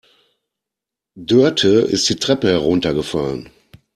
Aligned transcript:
Dörte 1.13 1.67
ist 1.67 2.09
die 2.09 2.15
Treppe 2.15 2.47
heruntergefallen. 2.49 3.51